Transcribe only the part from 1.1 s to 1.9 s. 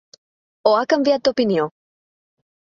d’opinió?.